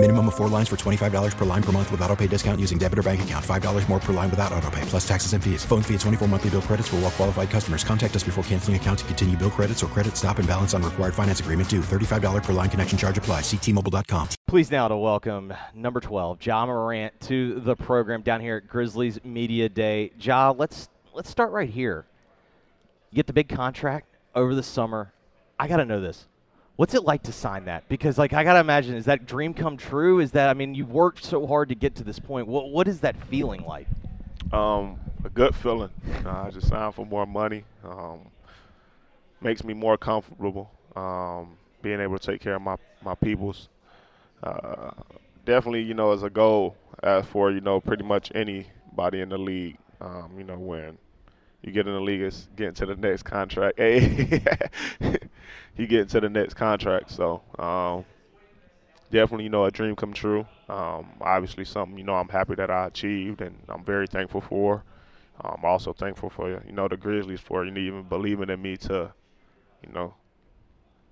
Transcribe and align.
Minimum 0.00 0.28
of 0.28 0.36
four 0.36 0.46
lines 0.46 0.68
for 0.68 0.76
$25 0.76 1.36
per 1.36 1.44
line 1.44 1.62
per 1.62 1.72
month 1.72 1.90
with 1.90 2.00
auto 2.02 2.14
pay 2.14 2.28
discount 2.28 2.60
using 2.60 2.78
debit 2.78 3.00
or 3.00 3.02
bank 3.02 3.20
account. 3.22 3.44
$5 3.44 3.88
more 3.88 3.98
per 3.98 4.12
line 4.12 4.30
without 4.30 4.52
auto 4.52 4.70
pay, 4.70 4.80
plus 4.82 5.06
taxes 5.06 5.32
and 5.32 5.42
fees. 5.42 5.64
Phone 5.64 5.82
fee 5.82 5.94
at 5.94 6.00
24 6.00 6.28
monthly 6.28 6.50
bill 6.50 6.62
credits 6.62 6.86
for 6.86 6.96
all 6.96 7.02
well 7.02 7.10
qualified 7.10 7.50
customers. 7.50 7.82
Contact 7.82 8.14
us 8.14 8.22
before 8.22 8.44
canceling 8.44 8.76
account 8.76 9.00
to 9.00 9.04
continue 9.06 9.36
bill 9.36 9.50
credits 9.50 9.82
or 9.82 9.88
credit 9.88 10.16
stop 10.16 10.38
and 10.38 10.46
balance 10.46 10.72
on 10.72 10.84
required 10.84 11.14
finance 11.14 11.40
agreement 11.40 11.68
due. 11.68 11.80
$35 11.80 12.44
per 12.44 12.52
line 12.52 12.70
connection 12.70 12.96
charge 12.96 13.18
apply. 13.18 13.40
Ctmobile.com. 13.40 14.28
Please 14.46 14.70
now 14.70 14.86
to 14.86 14.96
welcome 14.96 15.52
number 15.74 15.98
12, 15.98 16.46
Ja 16.46 16.64
Morant, 16.64 17.20
to 17.22 17.58
the 17.58 17.74
program 17.74 18.22
down 18.22 18.40
here 18.40 18.58
at 18.58 18.68
Grizzlies 18.68 19.18
Media 19.24 19.68
Day. 19.68 20.12
Ja, 20.20 20.52
let's 20.52 20.88
let's 21.12 21.28
start 21.28 21.50
right 21.50 21.68
here. 21.70 22.06
You 23.10 23.16
get 23.16 23.26
the 23.26 23.32
big 23.32 23.48
contract 23.48 24.06
over 24.36 24.54
the 24.54 24.62
summer. 24.62 25.12
I 25.58 25.66
got 25.66 25.78
to 25.78 25.84
know 25.84 26.00
this. 26.00 26.28
What's 26.78 26.94
it 26.94 27.02
like 27.02 27.24
to 27.24 27.32
sign 27.32 27.64
that? 27.64 27.88
Because 27.88 28.18
like 28.18 28.32
I 28.32 28.44
gotta 28.44 28.60
imagine, 28.60 28.94
is 28.94 29.06
that 29.06 29.26
dream 29.26 29.52
come 29.52 29.76
true? 29.76 30.20
Is 30.20 30.30
that 30.30 30.48
I 30.48 30.54
mean, 30.54 30.76
you've 30.76 30.92
worked 30.92 31.24
so 31.24 31.44
hard 31.44 31.70
to 31.70 31.74
get 31.74 31.96
to 31.96 32.04
this 32.04 32.20
point. 32.20 32.46
What 32.46 32.70
what 32.70 32.86
is 32.86 33.00
that 33.00 33.16
feeling 33.24 33.66
like? 33.66 33.88
Um, 34.52 35.00
a 35.24 35.28
good 35.28 35.56
feeling. 35.56 35.90
Uh, 36.24 36.44
I 36.46 36.50
just 36.50 36.68
signed 36.68 36.94
for 36.94 37.04
more 37.04 37.26
money. 37.26 37.64
Um, 37.82 38.20
makes 39.40 39.64
me 39.64 39.74
more 39.74 39.98
comfortable. 39.98 40.70
Um, 40.94 41.56
being 41.82 41.98
able 41.98 42.16
to 42.16 42.24
take 42.24 42.40
care 42.40 42.54
of 42.54 42.62
my 42.62 42.76
my 43.02 43.16
peoples. 43.16 43.68
Uh, 44.44 44.92
definitely, 45.44 45.82
you 45.82 45.94
know, 45.94 46.12
as 46.12 46.22
a 46.22 46.30
goal, 46.30 46.76
as 47.02 47.26
for 47.26 47.50
you 47.50 47.60
know, 47.60 47.80
pretty 47.80 48.04
much 48.04 48.30
anybody 48.36 49.20
in 49.20 49.30
the 49.30 49.38
league. 49.38 49.78
Um, 50.00 50.30
you 50.38 50.44
know, 50.44 50.56
when 50.56 50.96
you 51.62 51.72
get 51.72 51.88
in 51.88 51.94
the 51.94 52.00
league, 52.00 52.20
it's 52.20 52.48
getting 52.54 52.74
to 52.74 52.86
the 52.86 52.94
next 52.94 53.24
contract. 53.24 53.80
Hey, 55.00 55.18
you 55.76 55.86
get 55.86 56.00
into 56.00 56.20
the 56.20 56.28
next 56.28 56.54
contract. 56.54 57.10
So 57.10 57.42
um, 57.58 58.04
definitely, 59.10 59.44
you 59.44 59.50
know, 59.50 59.64
a 59.64 59.70
dream 59.70 59.96
come 59.96 60.12
true. 60.12 60.46
Um, 60.68 61.06
obviously, 61.20 61.64
something 61.64 61.96
you 61.98 62.04
know 62.04 62.14
I'm 62.14 62.28
happy 62.28 62.54
that 62.56 62.70
I 62.70 62.86
achieved, 62.86 63.40
and 63.40 63.56
I'm 63.68 63.84
very 63.84 64.06
thankful 64.06 64.40
for. 64.40 64.84
I'm 65.40 65.64
also 65.64 65.92
thankful 65.92 66.30
for 66.30 66.50
you 66.66 66.72
know 66.72 66.88
the 66.88 66.96
Grizzlies 66.96 67.40
for 67.40 67.64
you 67.64 67.70
know, 67.70 67.80
even 67.80 68.02
believing 68.02 68.50
in 68.50 68.60
me 68.60 68.76
to, 68.78 69.12
you 69.86 69.92
know, 69.92 70.14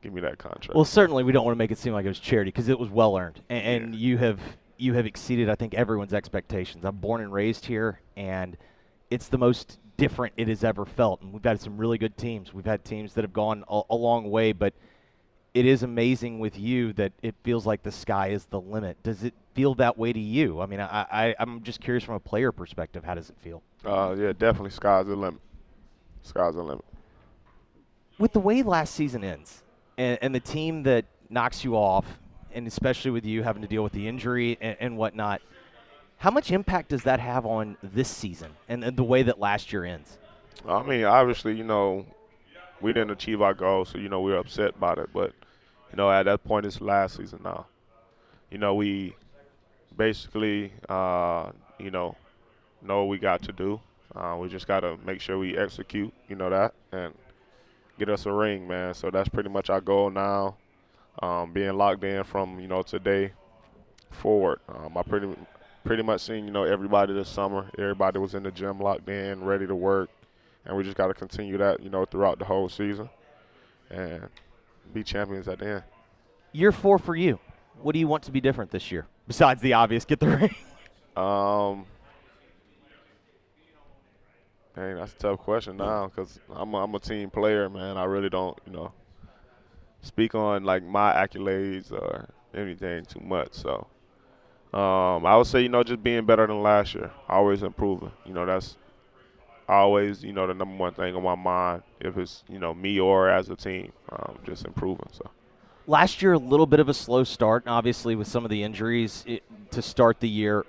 give 0.03 0.12
me 0.12 0.20
that 0.23 0.39
contract. 0.39 0.75
Well, 0.75 0.84
certainly 0.84 1.23
we 1.23 1.33
don't 1.33 1.45
want 1.45 1.55
to 1.55 1.59
make 1.59 1.71
it 1.71 1.78
seem 1.78 1.93
like 1.93 2.05
it 2.05 2.09
was 2.09 2.19
charity 2.19 2.48
because 2.48 2.69
it 2.69 2.78
was 2.78 2.91
well 2.91 3.17
earned, 3.17 3.41
and, 3.48 3.84
and 3.84 3.95
you 3.95 4.19
have 4.19 4.41
you 4.78 4.95
have 4.95 5.06
exceeded 5.06 5.48
I 5.48 5.55
think 5.55 5.75
everyone's 5.75 6.12
expectations. 6.12 6.84
I'm 6.84 6.97
born 6.97 7.21
and 7.21 7.33
raised 7.33 7.67
here, 7.67 8.00
and 8.17 8.56
it's 9.11 9.28
the 9.28 9.39
most 9.39 9.78
different 9.97 10.34
it 10.36 10.48
has 10.48 10.64
ever 10.64 10.84
felt. 10.84 11.22
And 11.22 11.33
we've 11.33 11.44
had 11.44 11.61
some 11.61 11.77
really 11.77 11.98
good 11.98 12.16
teams. 12.16 12.52
We've 12.52 12.64
had 12.64 12.84
teams 12.84 13.14
that 13.14 13.22
have 13.22 13.33
gone 13.33 13.64
a, 13.69 13.83
a 13.91 13.97
long 13.97 14.30
way, 14.30 14.53
but 14.53 14.75
it 15.55 15.64
is 15.64 15.83
amazing 15.83 16.38
with 16.38 16.58
you 16.58 16.92
that 16.94 17.12
it 17.22 17.34
feels 17.42 17.64
like 17.66 17.83
the 17.83 17.92
sky 17.92 18.28
is 18.28 18.44
the 18.47 18.61
limit. 18.61 19.03
Does 19.03 19.25
it 19.25 19.33
feel 19.55 19.75
that 19.77 19.97
way 19.97 20.12
to 20.12 20.20
you? 20.20 20.61
I 20.61 20.66
mean, 20.66 20.80
I, 20.80 21.06
I 21.11 21.34
I'm 21.38 21.62
just 21.62 21.80
curious 21.80 22.05
from 22.05 22.14
a 22.16 22.20
player 22.20 22.53
perspective, 22.53 23.05
how 23.05 23.14
does 23.14 23.30
it 23.30 23.36
feel? 23.41 23.62
Uh, 23.84 24.14
yeah, 24.19 24.33
definitely 24.33 24.70
sky's 24.70 25.06
the 25.06 25.16
limit. 25.16 25.41
Sky's 26.22 26.55
the 26.56 26.62
limit. 26.62 26.84
with 28.19 28.33
the 28.33 28.41
way 28.41 28.62
last 28.62 28.94
season 28.94 29.25
ends 29.25 29.62
and, 29.97 30.19
and 30.20 30.34
the 30.34 30.41
team 30.41 30.83
that 30.84 31.05
knocks 31.31 31.64
you 31.64 31.75
off, 31.77 32.05
and 32.53 32.66
especially 32.66 33.10
with 33.10 33.25
you 33.25 33.42
having 33.42 33.62
to 33.62 33.69
deal 33.69 33.83
with 33.83 33.92
the 33.92 34.06
injury 34.08 34.58
and, 34.60 34.77
and 34.81 34.97
whatnot, 34.97 35.41
how 36.19 36.31
much 36.31 36.50
impact 36.50 36.91
does 36.91 37.03
that 37.03 37.20
have 37.20 37.45
on 37.45 37.77
this 37.83 38.09
season 38.09 38.53
and, 38.69 38.83
the 38.83 39.05
way 39.05 39.22
that 39.22 39.39
last 39.39 39.72
year 39.72 39.84
ends? 39.84 40.19
I 40.67 40.83
mean, 40.83 41.05
obviously, 41.05 41.54
you 41.54 41.65
know, 41.65 42.06
we 42.81 42.93
didn't 42.93 43.10
achieve 43.10 43.43
our 43.43 43.54
goal, 43.54 43.84
so 43.84 43.99
you 43.99 44.09
know 44.09 44.21
we 44.21 44.32
were 44.32 44.38
upset 44.38 44.75
about 44.77 44.99
it. 44.99 45.10
But 45.12 45.32
you 45.91 45.97
know, 45.97 46.10
at 46.10 46.25
that 46.25 46.44
point, 46.44 46.66
it's 46.66 46.81
last 46.81 47.16
season 47.16 47.41
now. 47.44 47.66
You 48.50 48.59
know, 48.59 48.75
we 48.75 49.15
basically, 49.97 50.72
uh, 50.88 51.50
you 51.78 51.91
know, 51.91 52.16
know 52.83 53.00
what 53.00 53.09
we 53.09 53.19
got 53.19 53.43
to 53.43 53.53
do. 53.53 53.81
Uh, 54.15 54.37
we 54.41 54.48
just 54.48 54.66
got 54.66 54.81
to 54.81 54.97
make 55.04 55.21
sure 55.21 55.38
we 55.38 55.56
execute. 55.56 56.12
You 56.28 56.37
know 56.37 56.50
that 56.50 56.75
and 56.93 57.15
get 57.98 58.09
us 58.09 58.27
a 58.27 58.33
ring, 58.33 58.66
man. 58.66 58.94
So 58.94 59.10
that's 59.10 59.28
pretty 59.28 59.48
much 59.48 59.71
our 59.71 59.81
goal 59.81 60.10
now. 60.10 60.56
Um, 61.22 61.53
being 61.53 61.77
locked 61.77 62.04
in 62.04 62.25
from 62.25 62.60
you 62.60 62.69
know 62.69 62.83
today 62.83 63.33
forward. 64.10 64.60
Um, 64.69 64.97
I 64.97 65.03
pretty 65.03 65.34
pretty 65.86 66.02
much 66.02 66.20
seen 66.20 66.44
you 66.44 66.50
know 66.50 66.64
everybody 66.64 67.14
this 67.14 67.28
summer. 67.28 67.70
Everybody 67.78 68.19
was 68.19 68.34
in 68.34 68.42
the 68.42 68.50
gym 68.50 68.80
locked 68.80 69.08
in, 69.08 69.42
ready 69.44 69.66
to 69.66 69.74
work, 69.74 70.10
and 70.64 70.76
we 70.76 70.82
just 70.82 70.97
got 70.97 71.06
to 71.06 71.14
continue 71.14 71.56
that 71.58 71.82
you 71.82 71.88
know 71.88 72.04
throughout 72.04 72.38
the 72.38 72.44
whole 72.44 72.69
season 72.69 73.08
and 73.91 74.28
be 74.92 75.02
champions 75.02 75.48
at 75.48 75.60
the 75.60 75.66
end. 75.66 75.82
Year 76.52 76.72
four 76.72 76.98
for 76.98 77.14
you. 77.14 77.38
What 77.80 77.92
do 77.92 77.98
you 77.98 78.08
want 78.08 78.24
to 78.24 78.32
be 78.32 78.41
different 78.41 78.70
this 78.70 78.91
year? 78.91 79.06
Besides 79.28 79.62
the 79.62 79.74
obvious, 79.74 80.04
get 80.04 80.19
the 80.19 80.28
ring. 80.36 80.54
Um, 81.16 81.86
dang, 84.74 84.97
that's 84.97 85.12
a 85.12 85.16
tough 85.16 85.38
question 85.38 85.76
now 85.76 86.06
because 86.08 86.41
I'm 86.50 86.74
a, 86.74 86.82
I'm 86.82 86.94
a 86.94 86.98
team 86.98 87.30
player, 87.30 87.68
man. 87.68 87.97
I 87.97 88.04
really 88.04 88.30
don't, 88.30 88.58
you 88.66 88.72
know, 88.72 88.92
speak 90.03 90.34
on 90.34 90.64
like 90.64 90.82
my 90.82 91.12
accolades 91.12 91.92
or 91.92 92.28
anything 92.54 93.04
too 93.04 93.20
much. 93.20 93.53
So, 93.53 93.86
um, 94.76 95.25
I 95.25 95.34
would 95.37 95.47
say, 95.47 95.62
you 95.62 95.70
know, 95.70 95.82
just 95.82 96.03
being 96.03 96.26
better 96.26 96.47
than 96.47 96.62
last 96.62 96.94
year, 96.94 97.10
always 97.31 97.62
improving. 97.62 98.12
You 98.26 98.34
know, 98.34 98.44
that's 98.44 98.76
always, 99.66 100.22
you 100.22 100.34
know, 100.34 100.47
the 100.47 100.53
number 100.53 100.76
one 100.76 100.92
thing 100.92 101.16
on 101.16 101.22
my 101.22 101.34
mind. 101.34 101.82
If 101.98 102.19
it's, 102.19 102.44
you 102.47 102.59
know, 102.59 102.75
me 102.75 103.00
or 103.00 103.31
as 103.31 103.48
a 103.48 103.56
team, 103.56 103.92
um, 104.12 104.38
just 104.44 104.66
improving. 104.66 105.09
So. 105.12 105.31
Last 105.86 106.20
year, 106.20 106.34
a 106.34 106.38
little 106.38 106.66
bit 106.66 106.78
of 106.78 106.91
a 106.91 106.94
slow 106.94 107.25
start, 107.25 107.65
and 107.65 107.72
obviously 107.72 108.16
with 108.16 108.26
some 108.28 108.44
of 108.44 108.50
the 108.50 108.62
injuries 108.62 109.25
it, 109.26 109.42
to 109.70 109.81
start 109.81 110.20
the 110.20 110.28
year. 110.28 110.66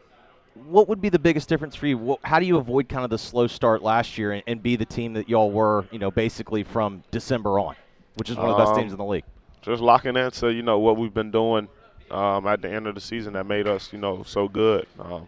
What 0.54 0.88
would 0.88 1.02
be 1.02 1.10
the 1.10 1.20
biggest 1.20 1.50
difference 1.50 1.76
for 1.76 1.86
you? 1.86 2.18
How 2.24 2.40
do 2.40 2.46
you 2.46 2.58
avoid 2.58 2.88
kind 2.88 3.04
of 3.04 3.10
the 3.10 3.18
slow 3.18 3.46
start 3.48 3.84
last 3.84 4.18
year 4.18 4.32
and, 4.32 4.44
and 4.48 4.64
be 4.64 4.78
the 4.78 4.86
team 4.86 5.14
that 5.14 5.28
y'all 5.28 5.52
were, 5.52 5.86
you 5.92 6.00
know, 6.00 6.12
basically 6.12 6.64
from 6.64 7.04
December 7.12 7.60
on, 7.60 7.76
which 8.16 8.30
is 8.30 8.38
one 8.38 8.50
of 8.50 8.58
the 8.58 8.64
best 8.64 8.72
Um, 8.72 8.80
teams 8.80 8.92
in 8.94 8.98
the 8.98 9.06
league? 9.06 9.26
just 9.62 9.82
locking 9.82 10.16
into 10.16 10.54
you 10.54 10.62
know 10.62 10.80
what 10.80 10.96
we've 10.96 11.14
been 11.14 11.32
doing 11.32 11.68
um, 12.12 12.48
at 12.48 12.62
the 12.62 12.72
end 12.72 12.88
of 12.88 12.96
the 12.96 13.02
season 13.02 13.34
that 13.34 13.46
made 13.46 13.68
us 13.68 13.92
you 13.92 14.00
know 14.00 14.24
so 14.24 14.48
good. 14.48 14.88
Um, 15.00 15.28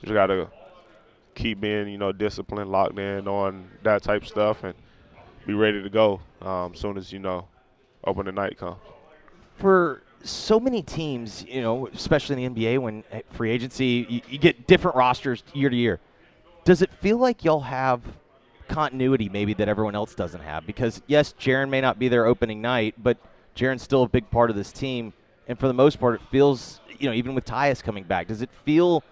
just 0.00 0.12
got 0.12 0.26
to 0.26 0.48
keep 1.34 1.60
being 1.60 1.88
you 1.88 1.98
know 1.98 2.12
disciplined, 2.12 2.70
locked 2.70 2.98
in 2.98 3.26
on 3.28 3.68
that 3.82 4.02
type 4.02 4.22
of 4.22 4.28
stuff, 4.28 4.64
and 4.64 4.74
be 5.46 5.54
ready 5.54 5.82
to 5.82 5.90
go 5.90 6.20
um, 6.42 6.72
as 6.74 6.80
soon 6.80 6.96
as 6.96 7.12
you 7.12 7.18
know 7.18 7.46
opening 8.04 8.34
night 8.34 8.58
comes. 8.58 8.78
for 9.56 10.02
so 10.24 10.58
many 10.58 10.82
teams, 10.82 11.44
you 11.44 11.62
know, 11.62 11.86
especially 11.88 12.42
in 12.42 12.54
the 12.54 12.66
NBA, 12.66 12.78
when 12.78 13.04
eh, 13.12 13.22
free 13.32 13.50
agency, 13.50 14.06
you, 14.08 14.20
you 14.28 14.38
get 14.38 14.66
different 14.66 14.96
rosters 14.96 15.42
year 15.54 15.70
to 15.70 15.76
year. 15.76 16.00
Does 16.64 16.82
it 16.82 16.90
feel 17.00 17.18
like 17.18 17.44
y'all 17.44 17.60
have 17.60 18.02
continuity 18.68 19.28
maybe 19.28 19.54
that 19.54 19.68
everyone 19.68 19.94
else 19.94 20.14
doesn't 20.14 20.40
have? 20.40 20.66
Because 20.66 21.02
yes, 21.06 21.34
Jaren 21.40 21.68
may 21.68 21.80
not 21.80 21.98
be 21.98 22.08
there 22.08 22.26
opening 22.26 22.60
night, 22.60 22.94
but 22.98 23.16
Jaren's 23.56 23.82
still 23.82 24.02
a 24.02 24.08
big 24.08 24.30
part 24.30 24.50
of 24.50 24.56
this 24.56 24.72
team, 24.72 25.12
and 25.48 25.58
for 25.58 25.66
the 25.66 25.74
most 25.74 25.98
part, 25.98 26.16
it 26.16 26.20
feels, 26.30 26.80
you 26.98 27.08
know, 27.08 27.14
even 27.14 27.34
with 27.34 27.46
Tyus 27.46 27.82
coming 27.82 28.04
back, 28.04 28.28
does 28.28 28.42
it 28.42 28.50
feel 28.64 29.02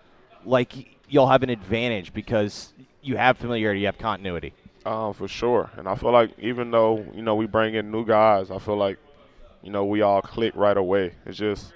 like 0.45 1.01
y'all 1.09 1.29
have 1.29 1.43
an 1.43 1.51
advantage 1.51 2.13
because 2.13 2.75
you 3.03 3.17
have 3.17 3.39
familiarity, 3.39 3.81
you 3.81 3.87
have 3.87 3.99
continuity? 3.99 4.53
Um, 4.85 5.15
for 5.15 5.27
sure, 5.27 5.71
and 5.77 5.89
I 5.89 5.97
feel 5.97 6.13
like 6.13 6.31
even 6.39 6.71
though 6.71 7.05
you 7.13 7.23
know 7.23 7.35
we 7.35 7.47
bring 7.47 7.75
in 7.75 7.91
new 7.91 8.07
guys, 8.07 8.53
I 8.53 8.59
feel 8.59 8.77
like 8.77 8.99
you 9.63 9.73
know 9.73 9.85
we 9.85 10.03
all 10.03 10.23
click 10.23 10.55
right 10.55 10.77
away. 10.77 11.13
It's 11.25 11.37
just 11.37 11.73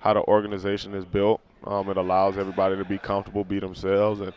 how 0.00 0.14
the 0.14 0.22
organization 0.22 0.94
is 0.94 1.04
built. 1.04 1.42
Um, 1.64 1.90
it 1.90 1.98
allows 1.98 2.38
everybody 2.38 2.76
to 2.76 2.84
be 2.84 2.96
comfortable, 2.96 3.44
be 3.44 3.58
themselves, 3.58 4.22
and 4.22 4.32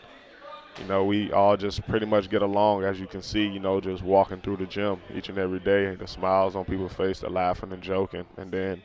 you 0.78 0.86
know 0.88 1.06
we 1.06 1.32
all 1.32 1.56
just 1.56 1.88
pretty 1.88 2.06
much 2.06 2.30
get 2.30 2.42
along. 2.42 2.84
As 2.84 3.00
you 3.00 3.08
can 3.08 3.22
see, 3.22 3.48
you 3.48 3.62
know, 3.62 3.80
just 3.80 4.04
walking 4.04 4.42
through 4.42 4.58
the 4.58 4.66
gym 4.66 5.00
each 5.16 5.30
and 5.30 5.38
every 5.38 5.62
day, 5.62 5.96
the 5.96 6.08
smiles 6.08 6.58
on 6.58 6.66
people's 6.66 6.94
face, 6.94 7.22
the 7.22 7.30
laughing 7.30 7.72
and 7.72 7.82
joking, 7.82 8.26
and 8.36 8.52
then 8.52 8.82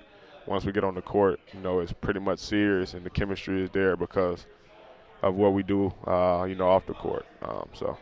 once 0.46 0.64
we 0.64 0.72
get 0.72 0.84
on 0.84 0.94
the 0.94 1.02
court, 1.02 1.40
you 1.52 1.60
know, 1.60 1.80
it's 1.80 1.92
pretty 1.92 2.20
much 2.20 2.38
serious, 2.38 2.94
and 2.94 3.04
the 3.04 3.10
chemistry 3.10 3.62
is 3.62 3.70
there 3.70 3.96
because 3.96 4.46
of 5.22 5.34
what 5.34 5.52
we 5.52 5.62
do, 5.62 5.92
uh, 6.06 6.44
you 6.48 6.54
know, 6.54 6.68
off 6.68 6.86
the 6.86 6.94
court. 6.94 7.26
Um, 7.42 7.68
so. 7.72 7.96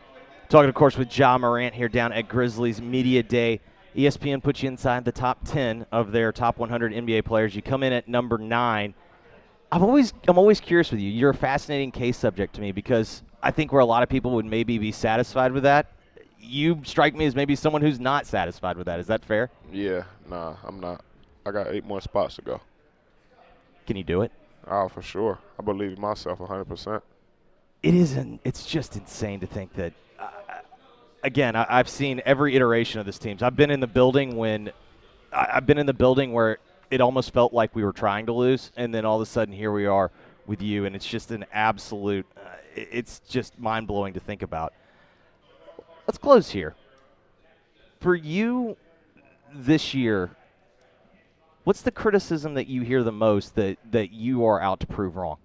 Talking, 0.48 0.68
of 0.68 0.74
course, 0.74 0.96
with 0.96 1.16
Ja 1.16 1.38
Morant 1.38 1.74
here 1.74 1.88
down 1.88 2.12
at 2.12 2.28
Grizzlies 2.28 2.80
Media 2.80 3.22
Day. 3.22 3.60
ESPN 3.96 4.42
puts 4.42 4.62
you 4.62 4.68
inside 4.68 5.04
the 5.04 5.12
top 5.12 5.40
10 5.44 5.86
of 5.90 6.12
their 6.12 6.32
top 6.32 6.58
100 6.58 6.92
NBA 6.92 7.24
players. 7.24 7.54
You 7.54 7.62
come 7.62 7.82
in 7.82 7.92
at 7.92 8.08
number 8.08 8.38
nine. 8.38 8.94
I've 9.72 9.82
always, 9.82 10.12
I'm 10.26 10.38
always 10.38 10.60
curious 10.60 10.90
with 10.90 11.00
you. 11.00 11.10
You're 11.10 11.30
a 11.30 11.34
fascinating 11.34 11.90
case 11.90 12.16
subject 12.16 12.54
to 12.54 12.60
me 12.60 12.72
because 12.72 13.22
I 13.42 13.50
think 13.50 13.72
where 13.72 13.80
a 13.80 13.84
lot 13.84 14.02
of 14.02 14.08
people 14.08 14.32
would 14.32 14.46
maybe 14.46 14.78
be 14.78 14.92
satisfied 14.92 15.52
with 15.52 15.64
that, 15.64 15.92
you 16.38 16.80
strike 16.84 17.14
me 17.14 17.26
as 17.26 17.34
maybe 17.34 17.54
someone 17.54 17.82
who's 17.82 18.00
not 18.00 18.26
satisfied 18.26 18.76
with 18.76 18.86
that. 18.86 18.98
Is 18.98 19.06
that 19.08 19.24
fair? 19.24 19.50
Yeah, 19.72 20.04
nah, 20.28 20.56
I'm 20.64 20.80
not. 20.80 21.04
I 21.46 21.50
got 21.50 21.68
eight 21.68 21.84
more 21.84 22.00
spots 22.00 22.36
to 22.36 22.42
go. 22.42 22.60
Can 23.86 23.96
you 23.96 24.04
do 24.04 24.22
it? 24.22 24.32
Oh, 24.66 24.88
for 24.88 25.02
sure. 25.02 25.38
I 25.58 25.62
believe 25.62 25.92
in 25.92 26.00
myself 26.00 26.38
100%. 26.38 27.02
It 27.82 27.94
isn't. 27.94 28.40
It's 28.44 28.66
just 28.66 28.96
insane 28.96 29.40
to 29.40 29.46
think 29.46 29.74
that. 29.74 29.92
Uh, 30.18 30.28
again, 31.22 31.56
I, 31.56 31.66
I've 31.68 31.88
seen 31.88 32.20
every 32.26 32.54
iteration 32.54 33.00
of 33.00 33.06
this 33.06 33.18
team. 33.18 33.38
I've 33.40 33.56
been 33.56 33.70
in 33.70 33.80
the 33.80 33.86
building 33.86 34.36
when 34.36 34.70
I, 35.32 35.48
I've 35.54 35.66
been 35.66 35.78
in 35.78 35.86
the 35.86 35.94
building 35.94 36.32
where 36.32 36.58
it 36.90 37.00
almost 37.00 37.32
felt 37.32 37.52
like 37.52 37.74
we 37.74 37.84
were 37.84 37.92
trying 37.92 38.26
to 38.26 38.32
lose, 38.32 38.70
and 38.76 38.94
then 38.94 39.04
all 39.04 39.16
of 39.16 39.22
a 39.22 39.26
sudden 39.26 39.54
here 39.54 39.72
we 39.72 39.86
are 39.86 40.10
with 40.46 40.60
you, 40.60 40.84
and 40.84 40.94
it's 40.94 41.06
just 41.06 41.30
an 41.30 41.46
absolute. 41.52 42.26
Uh, 42.36 42.40
it's 42.74 43.20
just 43.20 43.58
mind 43.58 43.86
blowing 43.86 44.12
to 44.14 44.20
think 44.20 44.42
about. 44.42 44.74
Let's 46.06 46.18
close 46.18 46.50
here. 46.50 46.74
For 48.00 48.14
you, 48.14 48.76
this 49.54 49.94
year, 49.94 50.30
what's 51.64 51.82
the 51.82 51.90
criticism 51.90 52.54
that 52.54 52.66
you 52.66 52.82
hear 52.82 53.02
the 53.02 53.12
most 53.12 53.54
that 53.56 53.78
that 53.90 54.12
you 54.12 54.44
are 54.44 54.60
out 54.60 54.80
to 54.80 54.86
prove 54.86 55.16
wrong? 55.16 55.38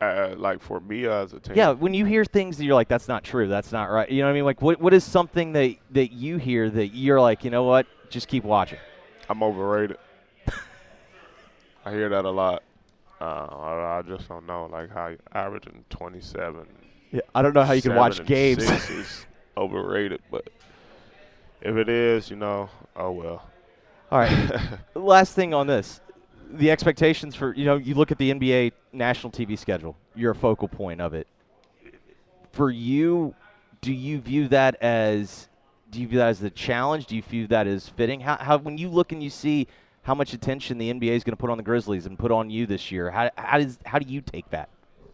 Uh, 0.00 0.34
like 0.38 0.62
for 0.62 0.80
me 0.80 1.06
as 1.06 1.34
a 1.34 1.40
team. 1.40 1.56
Yeah, 1.56 1.72
when 1.72 1.92
you 1.92 2.06
hear 2.06 2.24
things 2.24 2.56
that 2.56 2.64
you're 2.64 2.74
like, 2.74 2.88
that's 2.88 3.06
not 3.06 3.22
true, 3.22 3.48
that's 3.48 3.70
not 3.70 3.90
right. 3.90 4.10
You 4.10 4.22
know 4.22 4.28
what 4.28 4.30
I 4.30 4.34
mean? 4.34 4.44
Like, 4.44 4.62
what 4.62 4.80
what 4.80 4.94
is 4.94 5.04
something 5.04 5.52
that 5.52 5.76
that 5.90 6.12
you 6.12 6.38
hear 6.38 6.70
that 6.70 6.88
you're 6.88 7.20
like, 7.20 7.44
you 7.44 7.50
know 7.50 7.64
what? 7.64 7.86
Just 8.08 8.26
keep 8.26 8.44
watching. 8.44 8.78
I'm 9.28 9.42
overrated. 9.42 9.98
I 11.84 11.90
hear 11.90 12.08
that 12.08 12.24
a 12.24 12.30
lot. 12.30 12.62
Uh, 13.20 13.24
I, 13.24 13.98
I 13.98 14.02
just 14.02 14.26
don't 14.28 14.46
know, 14.46 14.66
like 14.72 14.90
how 14.90 15.14
averaging 15.32 15.84
27. 15.90 16.66
Yeah, 17.12 17.20
I 17.34 17.42
don't 17.42 17.52
know 17.52 17.64
how 17.64 17.74
you 17.74 17.82
can 17.82 17.94
watch 17.94 18.24
games. 18.24 18.66
six 18.66 18.88
is 18.88 19.26
overrated, 19.58 20.22
but 20.30 20.48
if 21.60 21.76
it 21.76 21.90
is, 21.90 22.30
you 22.30 22.36
know, 22.36 22.70
oh 22.96 23.10
well. 23.10 23.49
All 24.10 24.18
right. 24.18 24.50
Last 24.94 25.34
thing 25.34 25.54
on 25.54 25.66
this. 25.66 26.00
The 26.52 26.70
expectations 26.70 27.36
for, 27.36 27.54
you 27.54 27.64
know, 27.64 27.76
you 27.76 27.94
look 27.94 28.10
at 28.10 28.18
the 28.18 28.32
NBA 28.32 28.72
national 28.92 29.30
TV 29.30 29.58
schedule. 29.58 29.96
You're 30.14 30.32
a 30.32 30.36
focal 30.36 30.68
point 30.68 31.00
of 31.00 31.14
it. 31.14 31.28
For 32.52 32.70
you, 32.70 33.34
do 33.80 33.92
you 33.92 34.20
view 34.20 34.48
that 34.48 34.74
as 34.82 35.48
do 35.90 36.00
you 36.00 36.08
view 36.08 36.18
that 36.18 36.28
as 36.28 36.42
a 36.42 36.50
challenge? 36.50 37.06
Do 37.06 37.16
you 37.16 37.22
view 37.22 37.46
that 37.48 37.66
as 37.66 37.88
fitting? 37.88 38.20
How, 38.20 38.36
how 38.36 38.58
when 38.58 38.78
you 38.78 38.88
look 38.88 39.12
and 39.12 39.22
you 39.22 39.30
see 39.30 39.66
how 40.02 40.14
much 40.14 40.32
attention 40.32 40.78
the 40.78 40.92
NBA 40.92 41.10
is 41.10 41.24
going 41.24 41.32
to 41.32 41.36
put 41.36 41.50
on 41.50 41.56
the 41.56 41.64
Grizzlies 41.64 42.06
and 42.06 42.18
put 42.18 42.30
on 42.32 42.50
you 42.50 42.66
this 42.66 42.90
year, 42.90 43.10
how, 43.10 43.30
how 43.36 43.58
does 43.58 43.78
how 43.84 43.98
do 43.98 44.12
you 44.12 44.20
take 44.20 44.48
that? 44.50 44.68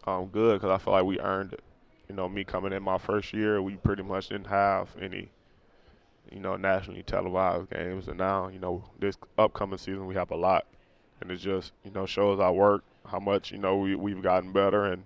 um, 0.07 0.27
good 0.27 0.59
because 0.59 0.71
I 0.71 0.83
feel 0.83 0.93
like 0.93 1.03
we 1.03 1.19
earned 1.19 1.53
it. 1.53 1.63
You 2.09 2.15
know, 2.15 2.29
me 2.29 2.45
coming 2.45 2.71
in 2.71 2.81
my 2.81 2.97
first 2.97 3.33
year, 3.33 3.61
we 3.61 3.75
pretty 3.75 4.01
much 4.01 4.29
didn't 4.29 4.47
have 4.47 4.89
any, 4.99 5.29
you 6.31 6.39
know, 6.39 6.55
nationally 6.55 7.03
televised 7.03 7.69
games, 7.69 8.07
and 8.07 8.17
now, 8.17 8.47
you 8.47 8.59
know, 8.59 8.83
this 8.99 9.17
upcoming 9.37 9.77
season 9.77 10.05
we 10.05 10.15
have 10.15 10.31
a 10.31 10.35
lot, 10.35 10.65
and 11.21 11.31
it 11.31 11.37
just, 11.37 11.73
you 11.83 11.91
know, 11.91 12.05
shows 12.05 12.39
our 12.39 12.53
work, 12.53 12.83
how 13.05 13.19
much, 13.19 13.51
you 13.51 13.57
know, 13.57 13.77
we 13.77 13.95
we've 13.95 14.21
gotten 14.21 14.51
better, 14.51 14.85
and 14.85 15.03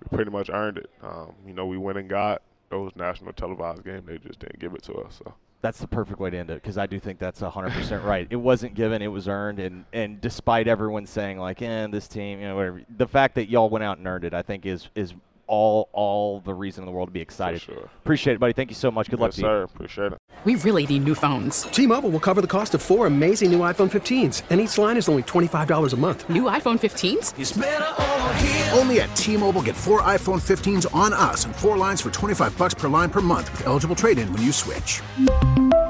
we 0.00 0.16
pretty 0.16 0.30
much 0.30 0.50
earned 0.50 0.78
it. 0.78 0.90
Um, 1.02 1.34
you 1.46 1.52
know, 1.52 1.66
we 1.66 1.78
went 1.78 1.98
and 1.98 2.08
got 2.08 2.42
those 2.70 2.92
national 2.96 3.32
televised 3.32 3.84
games; 3.84 4.06
they 4.06 4.18
just 4.18 4.38
didn't 4.38 4.58
give 4.58 4.74
it 4.74 4.82
to 4.84 4.94
us. 4.94 5.20
So. 5.24 5.34
That's 5.62 5.78
the 5.78 5.88
perfect 5.88 6.20
way 6.20 6.30
to 6.30 6.36
end 6.36 6.50
it 6.50 6.62
because 6.62 6.78
I 6.78 6.86
do 6.86 7.00
think 7.00 7.18
that's 7.18 7.40
100% 7.40 8.04
right. 8.04 8.28
It 8.30 8.36
wasn't 8.36 8.74
given, 8.74 9.02
it 9.02 9.08
was 9.08 9.26
earned. 9.26 9.58
And, 9.58 9.84
and 9.92 10.20
despite 10.20 10.68
everyone 10.68 11.06
saying, 11.06 11.38
like, 11.38 11.60
eh, 11.62 11.86
this 11.88 12.06
team, 12.06 12.40
you 12.40 12.46
know, 12.46 12.56
whatever, 12.56 12.82
the 12.96 13.08
fact 13.08 13.34
that 13.36 13.48
y'all 13.48 13.68
went 13.70 13.82
out 13.82 13.98
and 13.98 14.06
earned 14.06 14.24
it, 14.24 14.34
I 14.34 14.42
think, 14.42 14.66
is, 14.66 14.88
is 14.94 15.14
all 15.46 15.88
all 15.92 16.40
the 16.40 16.54
reason 16.54 16.82
in 16.82 16.86
the 16.86 16.92
world 16.92 17.08
to 17.08 17.12
be 17.12 17.20
excited. 17.20 17.60
sure. 17.60 17.88
Appreciate 18.02 18.34
it, 18.34 18.40
buddy. 18.40 18.52
Thank 18.52 18.70
you 18.70 18.74
so 18.76 18.90
much. 18.90 19.08
Good 19.10 19.20
luck 19.20 19.28
yes, 19.28 19.36
to 19.36 19.40
you. 19.40 19.46
sir. 19.46 19.62
Appreciate 19.62 20.12
it. 20.12 20.18
We 20.44 20.56
really 20.56 20.86
need 20.86 21.04
new 21.04 21.14
phones. 21.14 21.62
T-Mobile 21.62 22.10
will 22.10 22.20
cover 22.20 22.40
the 22.40 22.46
cost 22.46 22.74
of 22.74 22.82
four 22.82 23.06
amazing 23.06 23.50
new 23.50 23.60
iPhone 23.60 23.90
15s, 23.90 24.42
and 24.50 24.60
each 24.60 24.76
line 24.78 24.96
is 24.96 25.08
only 25.08 25.22
$25 25.22 25.92
a 25.92 25.96
month. 25.96 26.28
New 26.28 26.44
iPhone 26.44 26.78
15s? 26.78 28.76
Only 28.76 29.00
at 29.00 29.16
T-Mobile 29.16 29.62
get 29.62 29.74
four 29.74 30.02
iPhone 30.02 30.40
15s 30.40 30.94
on 30.94 31.12
us 31.14 31.46
and 31.46 31.56
four 31.56 31.78
lines 31.78 32.00
for 32.00 32.10
25 32.10 32.56
bucks 32.58 32.74
per 32.74 32.88
line 32.88 33.10
per 33.10 33.22
month 33.22 33.50
with 33.52 33.66
eligible 33.66 33.96
trade-in 33.96 34.32
when 34.32 34.42
you 34.42 34.52
switch. 34.52 35.00